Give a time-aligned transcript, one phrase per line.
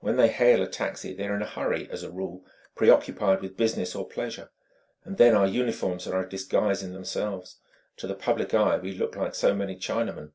[0.00, 2.44] When they hail a taxi they're in a hurry, as a rule
[2.74, 4.50] preoccupied with business or pleasure.
[5.04, 7.58] And then our uniforms are a disguise in themselves:
[7.98, 10.32] to the public eye we look like so many Chinamen!"